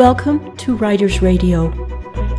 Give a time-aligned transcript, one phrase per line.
[0.00, 1.68] Welcome to Writers Radio,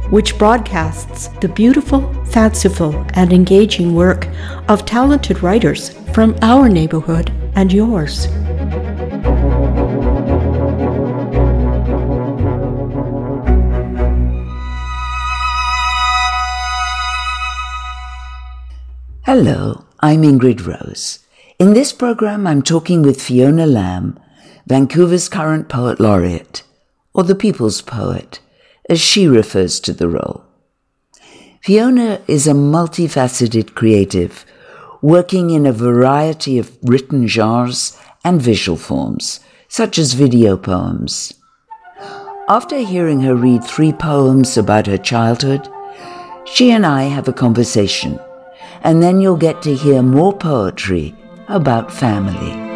[0.10, 4.30] which broadcasts the beautiful, fanciful, and engaging work
[4.70, 8.28] of talented writers from our neighborhood and yours.
[19.26, 21.20] Hello, I'm Ingrid Rose.
[21.60, 24.18] In this program, I'm talking with Fiona Lam,
[24.68, 26.64] Vancouver's current poet laureate
[27.14, 28.40] or the people's poet,
[28.90, 30.44] as she refers to the role.
[31.62, 34.46] Fiona is a multifaceted creative,
[35.02, 41.34] working in a variety of written genres and visual forms, such as video poems.
[42.50, 45.68] After hearing her read three poems about her childhood,
[46.46, 48.20] she and I have a conversation,
[48.84, 51.16] and then you'll get to hear more poetry
[51.48, 52.71] about family.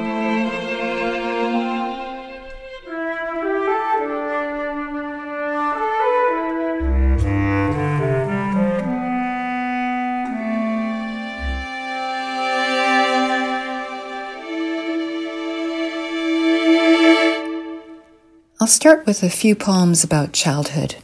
[18.65, 20.95] I'll start with a few poems about childhood.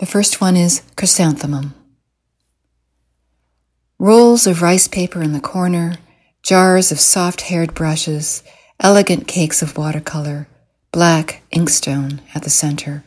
[0.00, 1.72] The first one is Chrysanthemum.
[3.96, 5.94] Rolls of rice paper in the corner,
[6.42, 8.42] jars of soft haired brushes,
[8.80, 10.48] elegant cakes of watercolor,
[10.90, 13.04] black inkstone at the center.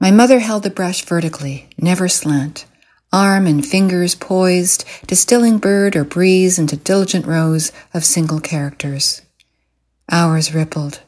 [0.00, 2.66] My mother held the brush vertically, never slant,
[3.12, 9.22] arm and fingers poised, distilling bird or breeze into diligent rows of single characters.
[10.10, 11.02] Hours rippled.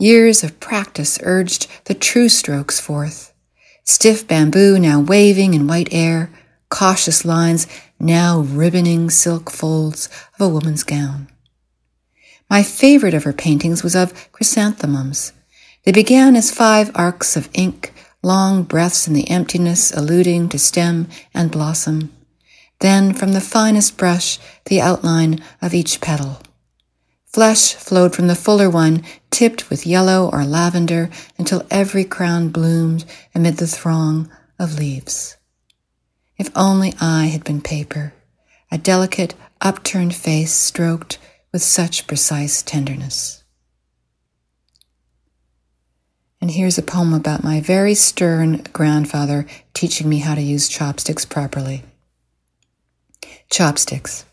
[0.00, 3.34] Years of practice urged the true strokes forth.
[3.84, 6.30] Stiff bamboo now waving in white air,
[6.70, 7.66] cautious lines
[7.98, 11.28] now ribboning silk folds of a woman's gown.
[12.48, 15.34] My favorite of her paintings was of chrysanthemums.
[15.84, 21.08] They began as five arcs of ink, long breaths in the emptiness alluding to stem
[21.34, 22.10] and blossom.
[22.78, 26.40] Then from the finest brush, the outline of each petal.
[27.32, 31.08] Flesh flowed from the fuller one, tipped with yellow or lavender
[31.38, 33.04] until every crown bloomed
[33.36, 35.36] amid the throng of leaves.
[36.36, 38.14] If only I had been paper,
[38.72, 41.18] a delicate, upturned face stroked
[41.52, 43.44] with such precise tenderness.
[46.40, 51.24] And here's a poem about my very stern grandfather teaching me how to use chopsticks
[51.24, 51.84] properly.
[53.50, 54.24] Chopsticks.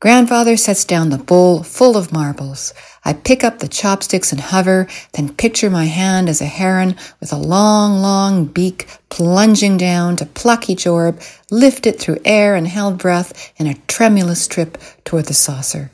[0.00, 2.72] Grandfather sets down the bowl full of marbles.
[3.04, 7.34] I pick up the chopsticks and hover, then picture my hand as a heron with
[7.34, 12.66] a long, long beak plunging down to pluck each orb, lift it through air and
[12.66, 15.90] held breath in a tremulous trip toward the saucer.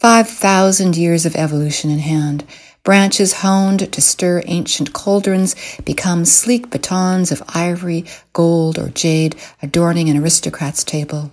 [0.00, 2.44] Five thousand years of evolution in hand.
[2.82, 10.08] Branches honed to stir ancient cauldrons become sleek batons of ivory, gold, or jade adorning
[10.08, 11.30] an aristocrat's table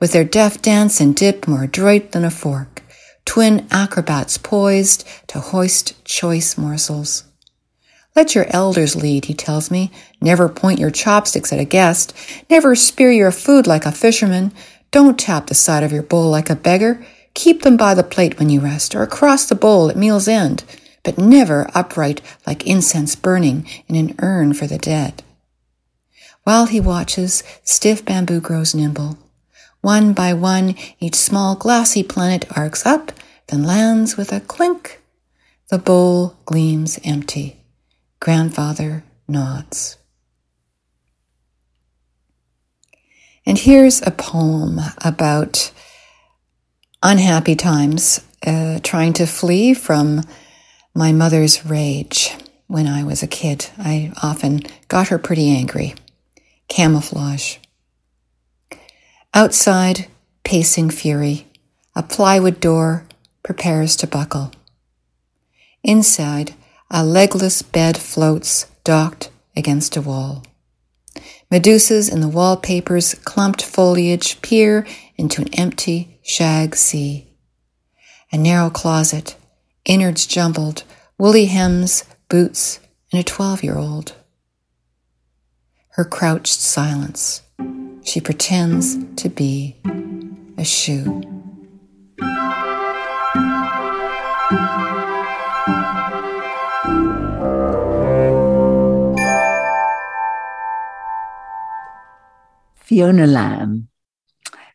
[0.00, 2.82] with their deft dance and dip more adroit than a fork,
[3.24, 7.24] twin acrobats poised to hoist choice morsels.
[8.16, 9.92] Let your elders lead, he tells me.
[10.20, 12.12] Never point your chopsticks at a guest.
[12.50, 14.52] Never spear your food like a fisherman.
[14.90, 17.04] Don't tap the side of your bowl like a beggar.
[17.34, 20.64] Keep them by the plate when you rest, or across the bowl at meal's end,
[21.04, 25.22] but never upright like incense burning in an urn for the dead.
[26.42, 29.16] While he watches, stiff bamboo grows nimble.
[29.80, 33.12] One by one, each small glassy planet arcs up,
[33.48, 35.00] then lands with a clink.
[35.68, 37.56] The bowl gleams empty.
[38.20, 39.96] Grandfather nods.
[43.46, 45.72] And here's a poem about
[47.02, 50.22] unhappy times, uh, trying to flee from
[50.94, 53.66] my mother's rage when I was a kid.
[53.78, 55.94] I often got her pretty angry.
[56.68, 57.56] Camouflage.
[59.32, 60.08] Outside,
[60.42, 61.46] pacing fury,
[61.94, 63.06] a plywood door
[63.44, 64.50] prepares to buckle.
[65.84, 66.54] Inside,
[66.90, 70.44] a legless bed floats, docked against a wall.
[71.48, 74.84] Medusas in the wallpaper's clumped foliage peer
[75.16, 77.28] into an empty shag sea.
[78.32, 79.36] A narrow closet,
[79.84, 80.82] innards jumbled,
[81.18, 82.80] woolly hems, boots,
[83.12, 84.14] and a 12 year old.
[85.90, 87.42] Her crouched silence.
[88.02, 89.76] She pretends to be
[90.58, 91.22] a shoe.
[102.74, 103.88] Fiona Lam.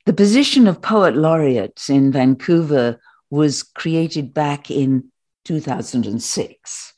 [0.05, 2.99] The position of poet laureate in Vancouver
[3.29, 5.11] was created back in
[5.43, 6.93] 2006.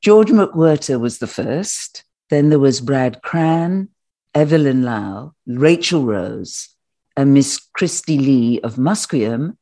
[0.00, 2.04] George McWhirter was the first.
[2.30, 3.88] Then there was Brad Cran,
[4.34, 6.68] Evelyn Lau, Rachel Rose,
[7.16, 9.56] and Miss Christie Lee of Musqueam,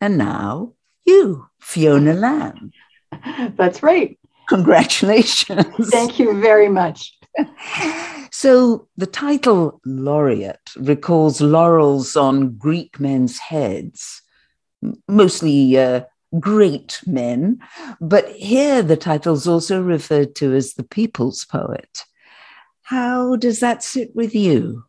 [0.00, 0.72] and now
[1.04, 2.72] you, Fiona Lam.
[3.56, 4.18] That's right.
[4.48, 5.90] Congratulations.
[5.90, 7.16] Thank you very much.
[8.36, 14.22] So the title laureate recalls laurels on Greek men's heads,
[15.06, 16.00] mostly uh,
[16.40, 17.60] great men,
[18.00, 22.02] but here the title's also referred to as the people's poet.
[22.84, 24.84] How does that sit with you?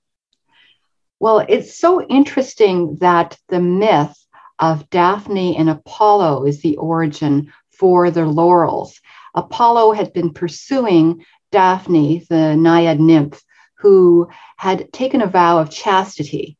[1.22, 4.14] Well, it's so interesting that the myth
[4.60, 9.00] of Daphne and Apollo is the origin for the laurels.
[9.34, 13.42] Apollo had been pursuing Daphne, the naiad nymph,
[13.76, 14.28] who
[14.58, 16.58] had taken a vow of chastity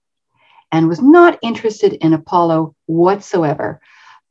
[0.72, 3.82] and was not interested in Apollo whatsoever.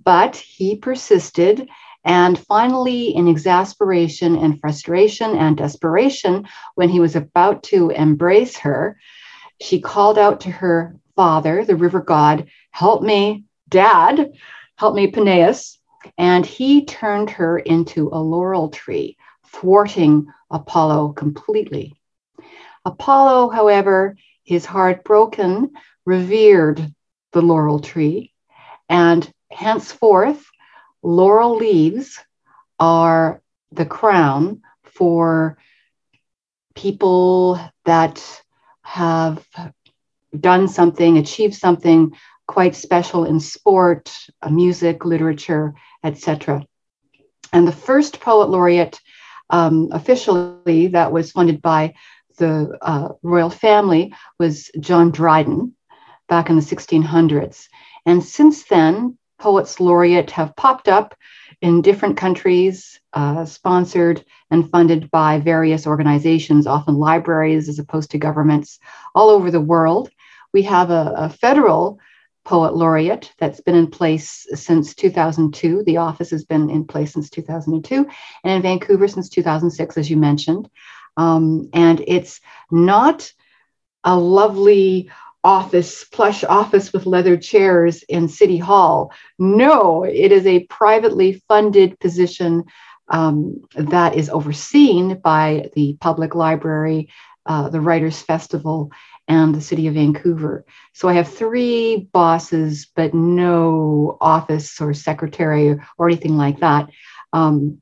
[0.03, 1.69] But he persisted,
[2.05, 8.99] and finally, in exasperation and frustration and desperation, when he was about to embrace her,
[9.61, 14.33] she called out to her father, the river god, Help me, dad,
[14.77, 15.79] help me, Peneus.
[16.19, 19.17] And he turned her into a laurel tree,
[19.47, 21.95] thwarting Apollo completely.
[22.85, 25.71] Apollo, however, his heart broken,
[26.05, 26.93] revered
[27.33, 28.33] the laurel tree,
[28.91, 30.45] and henceforth,
[31.05, 32.19] laurel leaves
[32.81, 35.59] are the crown for
[36.75, 38.43] people that
[38.83, 39.47] have
[40.39, 42.12] done something, achieved something
[42.47, 44.12] quite special in sport,
[44.43, 46.67] uh, music, literature, etc.
[47.53, 49.01] And the first poet laureate
[49.51, 51.95] um, officially that was funded by
[52.39, 55.77] the uh, royal family was John Dryden
[56.29, 57.69] back in the 1600s.
[58.06, 61.14] And since then, poets laureate have popped up
[61.61, 68.17] in different countries, uh, sponsored and funded by various organizations, often libraries as opposed to
[68.17, 68.79] governments
[69.14, 70.08] all over the world.
[70.55, 71.99] We have a, a federal
[72.46, 75.82] poet laureate that's been in place since 2002.
[75.85, 78.06] The office has been in place since 2002,
[78.44, 80.70] and in Vancouver since 2006, as you mentioned.
[81.19, 83.31] Um, and it's not
[84.05, 85.11] a lovely
[85.44, 89.12] office, plush office with leather chairs in City Hall.
[89.38, 92.64] No, it is a privately funded position
[93.08, 97.11] um, that is overseen by the public library,
[97.44, 98.91] uh, the Writers Festival,
[99.29, 100.64] and the City of Vancouver.
[100.94, 106.88] So I have three bosses, but no office or secretary or anything like that.
[107.32, 107.81] Um,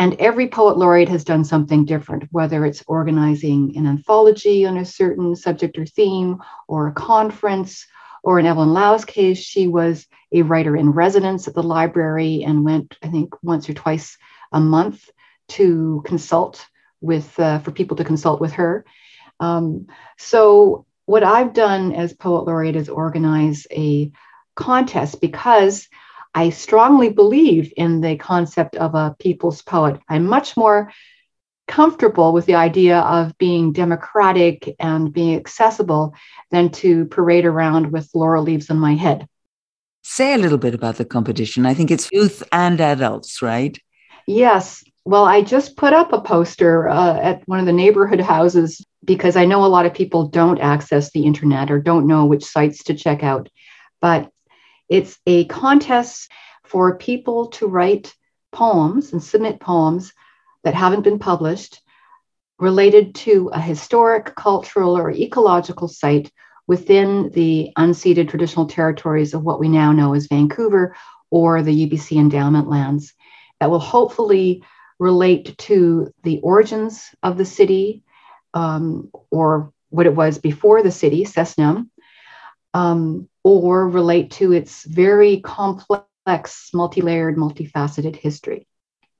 [0.00, 4.84] and every poet laureate has done something different, whether it's organizing an anthology on a
[4.86, 6.38] certain subject or theme,
[6.68, 7.86] or a conference,
[8.22, 12.64] or in Evelyn Lau's case, she was a writer in residence at the library and
[12.64, 14.16] went, I think, once or twice
[14.52, 15.10] a month
[15.48, 16.66] to consult
[17.02, 18.86] with, uh, for people to consult with her.
[19.38, 24.12] Um, so, what I've done as poet laureate is organize a
[24.56, 25.88] contest because
[26.34, 30.00] I strongly believe in the concept of a people's poet.
[30.08, 30.92] I'm much more
[31.66, 36.14] comfortable with the idea of being democratic and being accessible
[36.50, 39.26] than to parade around with laurel leaves on my head.
[40.02, 41.66] Say a little bit about the competition.
[41.66, 43.78] I think it's youth and adults, right?
[44.26, 44.82] Yes.
[45.04, 49.36] Well, I just put up a poster uh, at one of the neighborhood houses because
[49.36, 52.84] I know a lot of people don't access the internet or don't know which sites
[52.84, 53.48] to check out.
[54.00, 54.30] But
[54.90, 56.30] it's a contest
[56.64, 58.14] for people to write
[58.52, 60.12] poems and submit poems
[60.64, 61.80] that haven't been published
[62.58, 66.30] related to a historic, cultural, or ecological site
[66.66, 70.94] within the unceded traditional territories of what we now know as Vancouver
[71.30, 73.14] or the UBC endowment lands
[73.60, 74.62] that will hopefully
[74.98, 78.02] relate to the origins of the city
[78.52, 81.88] um, or what it was before the city, Cessnoom,
[82.74, 88.66] um, or relate to its very complex, multi layered, multifaceted history.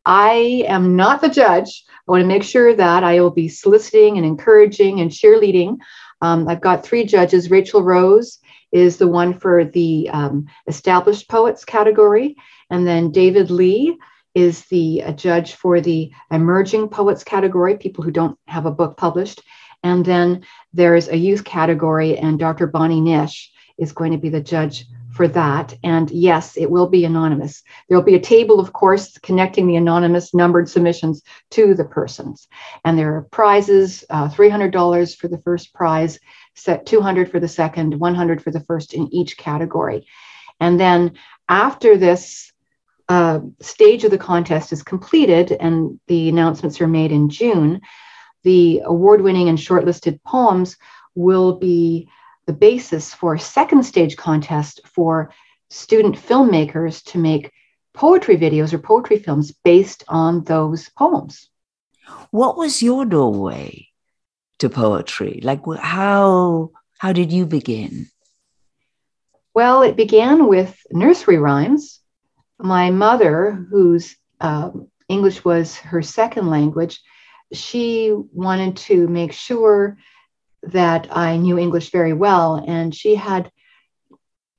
[0.05, 1.85] I am not the judge.
[1.89, 5.79] I want to make sure that I will be soliciting and encouraging and cheerleading.
[6.23, 7.51] Um, I've got three judges.
[7.51, 8.39] Rachel Rose
[8.73, 12.37] is the one for the um, established poets category,
[12.71, 13.99] and then David Lee
[14.35, 19.43] is the judge for the emerging poets category, people who don't have a book published.
[19.83, 22.67] And then there's a youth category, and Dr.
[22.67, 23.51] Bonnie Nish
[23.81, 25.75] is going to be the judge for that.
[25.83, 27.63] And yes, it will be anonymous.
[27.89, 32.47] There'll be a table, of course, connecting the anonymous numbered submissions to the persons.
[32.85, 36.19] And there are prizes uh, $300 for the first prize,
[36.55, 40.07] set 200 for the second, 100 for the first in each category.
[40.61, 41.15] And then
[41.49, 42.53] after this
[43.09, 47.81] uh, stage of the contest is completed and the announcements are made in June,
[48.45, 50.77] the award winning and shortlisted poems
[51.17, 52.09] will be
[52.47, 55.33] the basis for a second stage contest for
[55.69, 57.53] student filmmakers to make
[57.95, 61.49] poetry videos or poetry films based on those poems.
[62.31, 63.89] What was your doorway
[64.59, 65.41] to poetry?
[65.43, 68.09] Like how how did you begin?
[69.55, 72.01] Well, it began with nursery rhymes.
[72.59, 77.01] My mother, whose um, English was her second language,
[77.53, 79.99] she wanted to make sure
[80.63, 82.63] that I knew English very well.
[82.67, 83.51] And she had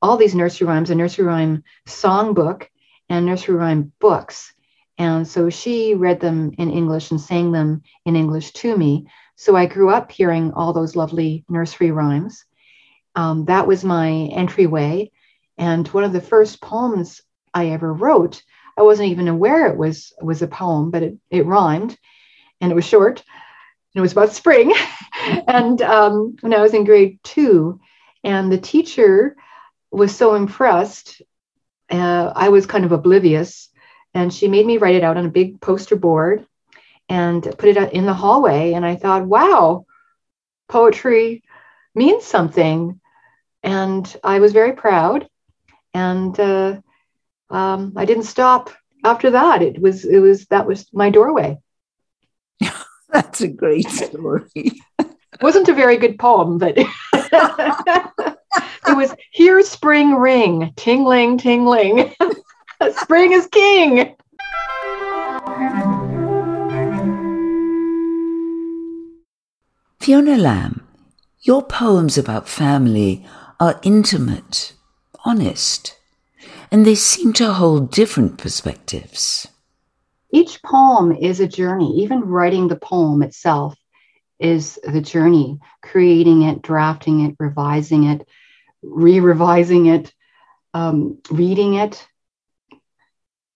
[0.01, 2.67] all these nursery rhymes, a nursery rhyme songbook,
[3.09, 4.53] and nursery rhyme books.
[4.97, 9.07] And so she read them in English and sang them in English to me.
[9.35, 12.45] So I grew up hearing all those lovely nursery rhymes.
[13.15, 15.11] Um, that was my entryway.
[15.57, 17.21] And one of the first poems
[17.53, 18.41] I ever wrote,
[18.77, 21.97] I wasn't even aware it was was a poem, but it, it rhymed
[22.61, 23.23] and it was short
[23.93, 24.73] it was about spring.
[25.47, 27.79] and um, when I was in grade two,
[28.23, 29.35] and the teacher
[29.91, 31.21] was so impressed,
[31.89, 33.69] uh, I was kind of oblivious.
[34.13, 36.45] And she made me write it out on a big poster board
[37.09, 38.73] and put it in the hallway.
[38.73, 39.85] And I thought, wow,
[40.67, 41.43] poetry
[41.95, 42.99] means something.
[43.63, 45.27] And I was very proud.
[45.93, 46.79] And uh,
[47.49, 48.71] um, I didn't stop
[49.03, 49.61] after that.
[49.61, 51.57] It was, it was, that was my doorway.
[53.13, 54.45] That's a great story.
[54.55, 56.87] it wasn't a very good poem, but it
[58.87, 62.15] was Hear Spring Ring, tingling, tingling.
[62.95, 64.15] spring is king.
[69.99, 70.87] Fiona Lam,
[71.41, 73.25] your poems about family
[73.59, 74.71] are intimate,
[75.25, 75.97] honest,
[76.71, 79.49] and they seem to hold different perspectives
[80.31, 82.01] each poem is a journey.
[82.03, 83.75] Even writing the poem itself
[84.39, 88.27] is the journey, creating it, drafting it, revising it,
[88.81, 90.13] re revising it,
[90.73, 92.05] um, reading it.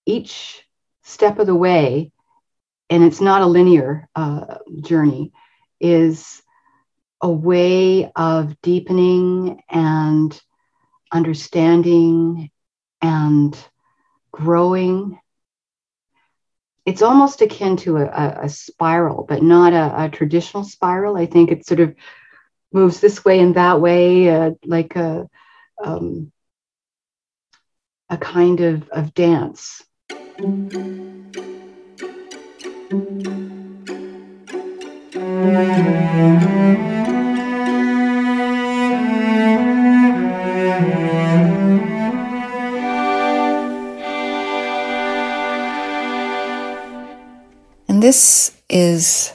[0.05, 0.63] Each
[1.03, 2.11] step of the way,
[2.89, 5.31] and it's not a linear uh, journey,
[5.79, 6.41] is
[7.21, 10.39] a way of deepening and
[11.11, 12.49] understanding
[13.01, 13.57] and
[14.31, 15.17] growing
[16.85, 21.17] it's almost akin to a, a spiral, but not a, a, traditional spiral.
[21.17, 21.95] I think it sort of
[22.71, 25.27] moves this way and that way, uh, like a
[25.83, 26.31] um,
[28.09, 29.83] a kind of, of dance.
[48.05, 49.33] This is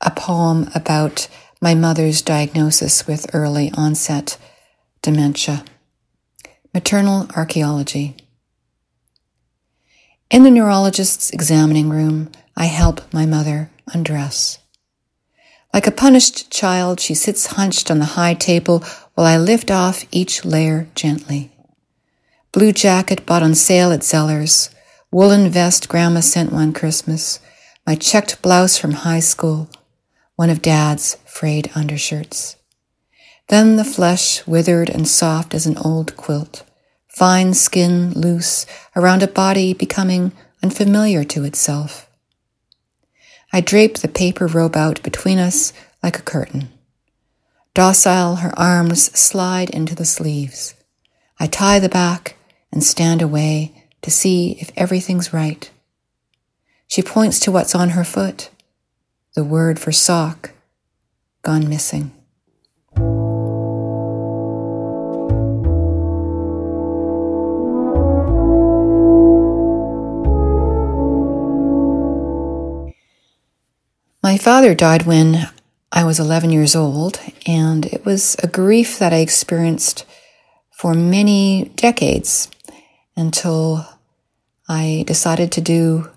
[0.00, 1.28] a poem about
[1.60, 4.36] my mother's diagnosis with early onset
[5.00, 5.64] dementia.
[6.74, 8.16] Maternal archaeology.
[10.28, 14.58] In the neurologist's examining room, I help my mother undress.
[15.72, 18.82] Like a punished child, she sits hunched on the high table
[19.14, 21.52] while I lift off each layer gently.
[22.50, 24.74] Blue jacket bought on sale at Zellers,
[25.12, 27.38] woolen vest grandma sent one Christmas,
[27.86, 29.68] my checked blouse from high school,
[30.36, 32.56] one of Dad's frayed undershirts.
[33.48, 36.64] Then the flesh withered and soft as an old quilt,
[37.08, 38.64] fine skin loose
[38.96, 42.08] around a body becoming unfamiliar to itself.
[43.52, 45.72] I drape the paper robe out between us
[46.02, 46.70] like a curtain.
[47.74, 50.74] Docile, her arms slide into the sleeves.
[51.38, 52.36] I tie the back
[52.72, 55.70] and stand away to see if everything's right.
[56.94, 58.50] She points to what's on her foot,
[59.34, 60.52] the word for sock,
[61.42, 62.12] gone missing.
[74.22, 75.48] My father died when
[75.90, 80.06] I was 11 years old, and it was a grief that I experienced
[80.70, 82.48] for many decades
[83.16, 83.84] until
[84.68, 86.08] I decided to do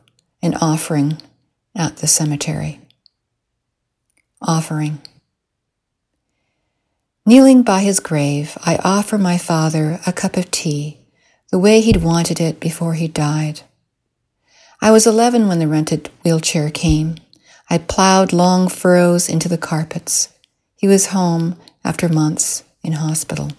[0.41, 1.17] an offering
[1.75, 2.79] at the cemetery.
[4.41, 5.01] Offering.
[7.25, 10.97] Kneeling by his grave, I offer my father a cup of tea,
[11.51, 13.61] the way he'd wanted it before he died.
[14.81, 17.15] I was 11 when the rented wheelchair came.
[17.69, 20.29] I plowed long furrows into the carpets.
[20.75, 23.51] He was home after months in hospital.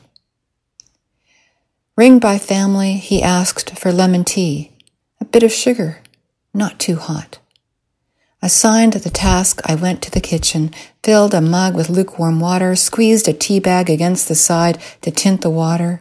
[1.97, 4.71] Ringed by family, he asked for lemon tea,
[5.21, 5.99] a bit of sugar,
[6.53, 7.39] not too hot.
[8.41, 13.27] Assigned the task, I went to the kitchen, filled a mug with lukewarm water, squeezed
[13.27, 16.01] a tea bag against the side to tint the water.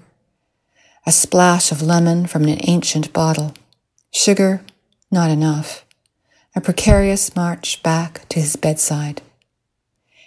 [1.05, 3.53] A splash of lemon from an ancient bottle.
[4.11, 4.61] Sugar,
[5.09, 5.83] not enough.
[6.55, 9.21] A precarious march back to his bedside.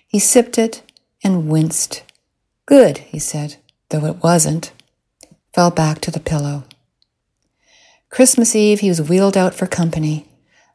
[0.07, 0.83] He sipped it
[1.23, 2.03] and winced.
[2.67, 3.57] Good, he said,
[3.91, 4.73] though it wasn't.
[5.53, 6.65] Fell back to the pillow.
[8.11, 10.26] Christmas Eve, he was wheeled out for company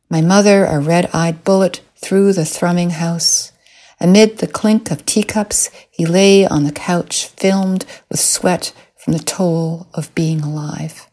[0.10, 3.52] my mother a red eyed bullet through the thrumming house.
[4.00, 9.20] Amid the clink of teacups, he lay on the couch, filmed with sweat from the
[9.20, 11.10] toll of being alive.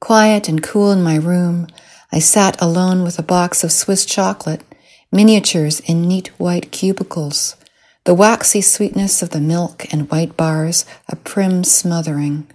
[0.00, 1.68] Quiet and cool in my room,
[2.10, 4.62] I sat alone with a box of Swiss chocolate,
[5.10, 7.56] miniatures in neat white cubicles,
[8.04, 12.48] the waxy sweetness of the milk and white bars a prim smothering.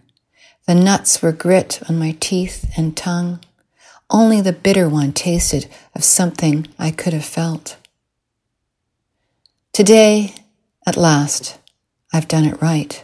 [0.67, 3.39] The nuts were grit on my teeth and tongue.
[4.09, 7.77] Only the bitter one tasted of something I could have felt.
[9.71, 10.35] Today,
[10.85, 11.57] at last,
[12.13, 13.01] I've done it right.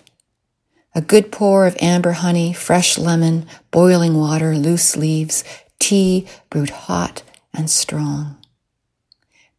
[0.94, 5.46] A good pour of amber honey, fresh lemon, boiling water, loose leaves,
[5.80, 8.36] tea brewed hot and strong.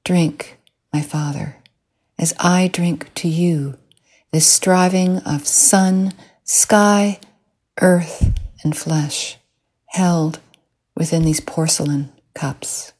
[0.04, 0.58] Drink,
[0.92, 1.56] my father,
[2.18, 3.78] as I drink to you
[4.30, 6.12] this striving of sun,
[6.44, 7.18] sky,
[7.80, 9.38] earth, and flesh,
[9.86, 10.40] held
[10.96, 12.92] within these porcelain cups.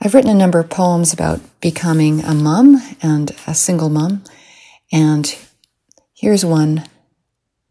[0.00, 4.24] I've written a number of poems about becoming a mum and a single mum,
[4.90, 5.36] and
[6.14, 6.84] here's one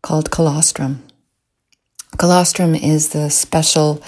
[0.03, 1.03] called Colostrum.
[2.17, 4.01] Colostrum is the special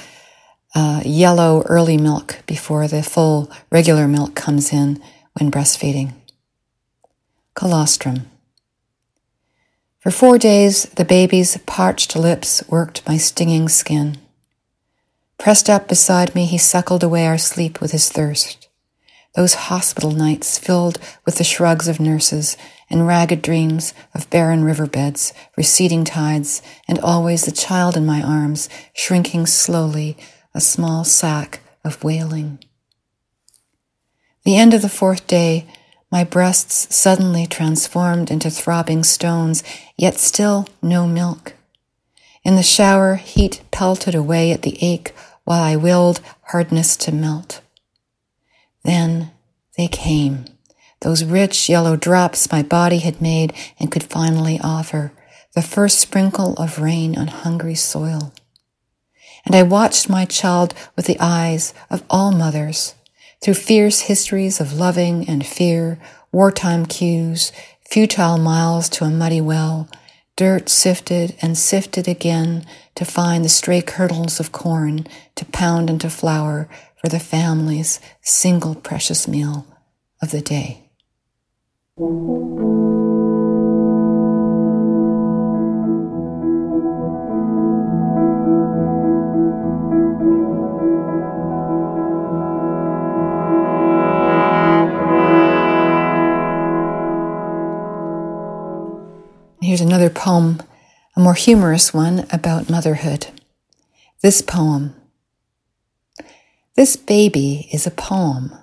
[0.74, 5.00] uh, yellow early milk before the full regular milk comes in
[5.34, 6.13] when breastfeeding.
[7.54, 8.28] Colostrum.
[10.00, 14.17] For four days, the baby's parched lips worked my stinging skin.
[15.38, 18.59] Pressed up beside me, he suckled away our sleep with his thirst.
[19.39, 22.58] Those hospital nights filled with the shrugs of nurses
[22.89, 28.67] and ragged dreams of barren riverbeds, receding tides, and always the child in my arms,
[28.93, 30.17] shrinking slowly
[30.54, 32.60] a small sack of wailing.
[34.43, 35.67] The end of the fourth day,
[36.12, 39.63] my breasts suddenly transformed into throbbing stones,
[39.95, 41.54] yet still no milk.
[42.43, 47.62] In the shower, heat pelted away at the ache while I willed hardness to melt.
[49.80, 50.44] They came,
[51.00, 55.13] those rich yellow drops my body had made and could finally offer,
[55.56, 58.34] the first sprinkle of rain on hungry soil.
[59.46, 62.94] And I watched my child with the eyes of all mothers
[63.42, 65.98] through fierce histories of loving and fear,
[66.34, 67.54] wartime cues,
[67.89, 69.88] futile miles to a muddy well,
[70.36, 72.65] dirt sifted and sifted again
[72.96, 78.76] to find the stray kernels of corn to pound into flour for the family's single
[78.76, 79.65] precious meal
[80.21, 80.89] of the day.
[99.62, 100.62] Here's another poem,
[101.15, 103.27] a more humorous one about motherhood.
[104.21, 104.95] This poem.
[106.75, 108.58] This baby is a poem,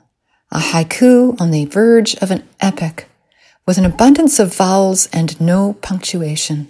[0.50, 3.09] a haiku on the verge of an epic,
[3.66, 6.68] with an abundance of vowels and no punctuation.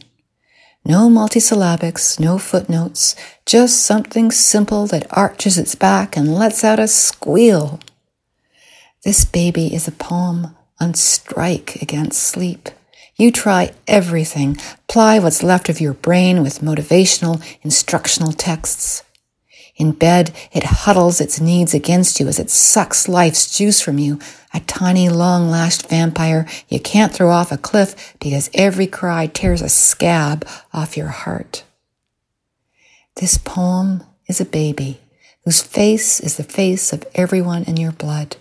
[0.84, 6.86] No multisyllabics, no footnotes, just something simple that arches its back and lets out a
[6.86, 7.80] squeal.
[9.04, 12.68] This baby is a poem on strike against sleep.
[13.16, 14.58] You try everything,
[14.88, 19.02] ply what's left of your brain with motivational, instructional texts.
[19.76, 24.18] In bed, it huddles its needs against you as it sucks life's juice from you,
[24.54, 29.60] a tiny, long lashed vampire you can't throw off a cliff because every cry tears
[29.60, 31.64] a scab off your heart.
[33.16, 35.00] This poem is a baby
[35.44, 38.36] whose face is the face of everyone in your blood.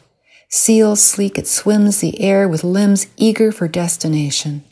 [0.47, 4.63] Seal sleek, it swims the air with limbs eager for destination.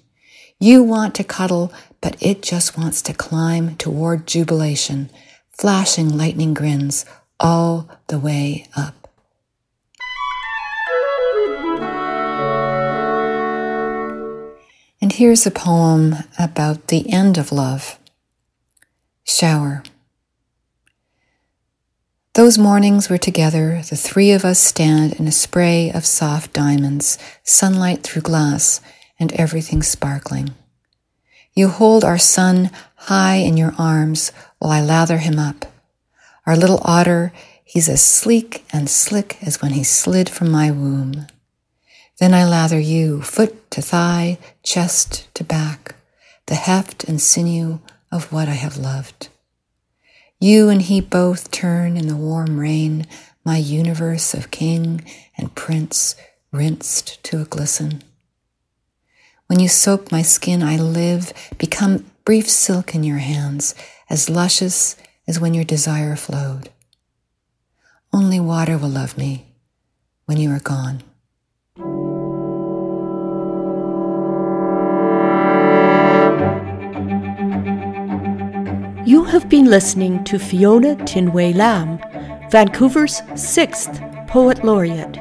[0.59, 5.09] You want to cuddle, but it just wants to climb toward jubilation,
[5.57, 7.05] flashing lightning grins
[7.39, 9.07] all the way up.
[15.01, 17.99] And here's a poem about the end of love.
[19.25, 19.83] Shower.
[22.35, 27.19] Those mornings we're together, the three of us stand in a spray of soft diamonds,
[27.43, 28.81] sunlight through glass,
[29.19, 30.55] and everything sparkling.
[31.53, 35.65] You hold our son high in your arms while I lather him up.
[36.45, 37.31] Our little otter,
[37.63, 41.27] he's as sleek and slick as when he slid from my womb.
[42.19, 45.95] Then I lather you, foot to thigh, chest to back,
[46.47, 47.79] the heft and sinew
[48.11, 49.29] of what I have loved.
[50.39, 53.07] You and he both turn in the warm rain,
[53.45, 55.03] my universe of king
[55.37, 56.15] and prince
[56.51, 58.03] rinsed to a glisten.
[59.47, 63.75] When you soak my skin, I live, become brief silk in your hands,
[64.09, 64.95] as luscious
[65.27, 66.69] as when your desire flowed.
[68.13, 69.53] Only water will love me
[70.25, 71.03] when you are gone.
[79.05, 81.99] You have been listening to Fiona Tinwei Lam,
[82.49, 85.19] Vancouver's sixth Poet Laureate,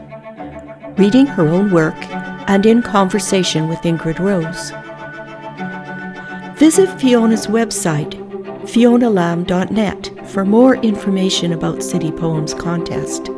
[0.97, 1.97] reading her own work
[2.49, 4.73] and in conversation with Ingrid Rose.
[6.59, 8.15] Visit Fiona's website,
[8.63, 13.29] fionalam.net, for more information about City Poems Contest.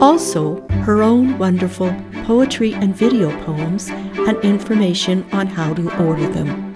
[0.00, 6.69] Also, her own wonderful poetry and video poems and information on how to order them.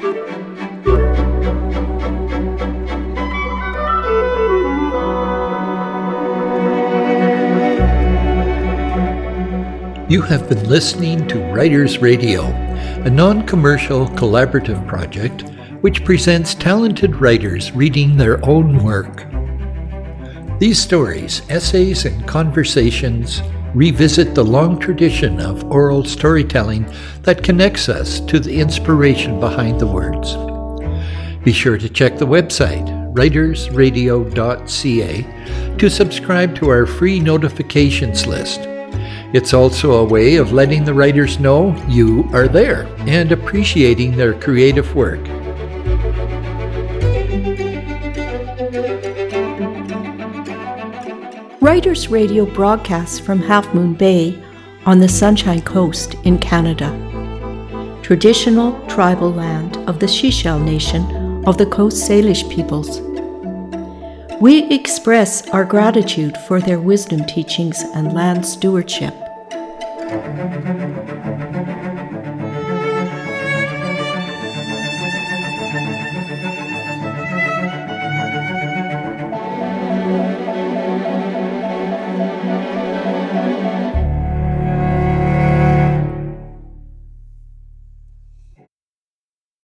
[10.15, 15.43] You have been listening to Writers Radio, a non commercial collaborative project
[15.81, 19.27] which presents talented writers reading their own work.
[20.61, 23.43] These stories, essays, and conversations
[23.75, 26.87] revisit the long tradition of oral storytelling
[27.23, 30.37] that connects us to the inspiration behind the words.
[31.43, 38.69] Be sure to check the website, writersradio.ca, to subscribe to our free notifications list.
[39.35, 44.33] It's also a way of letting the writers know you are there and appreciating their
[44.33, 45.19] creative work.
[51.61, 54.41] Writers Radio broadcasts from Half Moon Bay
[54.87, 56.89] on the Sunshine Coast in Canada,
[58.05, 63.01] traditional tribal land of the Sechelt Nation of the Coast Salish peoples.
[64.41, 69.13] We express our gratitude for their wisdom teachings and land stewardship.